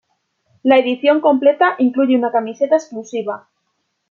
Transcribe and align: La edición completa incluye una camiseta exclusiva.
La 0.63 0.79
edición 0.79 1.21
completa 1.21 1.75
incluye 1.77 2.17
una 2.17 2.31
camiseta 2.31 2.75
exclusiva. 2.75 3.47